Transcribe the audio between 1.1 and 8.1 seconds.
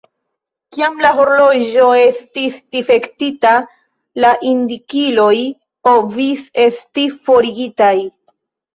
horloĝo estis difektita, la indikiloj povis esti forigitaj.